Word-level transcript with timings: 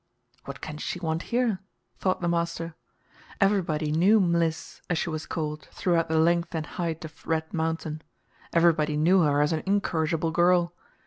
"What 0.45 0.61
can 0.61 0.79
she 0.79 0.99
want 0.99 1.21
here?" 1.29 1.59
thought 1.99 2.21
the 2.21 2.27
master. 2.27 2.73
Everybody 3.39 3.91
knew 3.91 4.19
"Mliss," 4.19 4.81
as 4.89 4.97
she 4.97 5.11
was 5.11 5.27
called, 5.27 5.67
throughout 5.71 6.09
the 6.09 6.17
length 6.17 6.55
and 6.55 6.65
height 6.65 7.05
of 7.05 7.27
Red 7.27 7.53
Mountain. 7.53 8.01
Everybody 8.51 8.97
knew 8.97 9.21
her 9.21 9.43
as 9.43 9.53
an 9.53 9.61
incorrigible 9.67 10.31
girl. 10.31 10.73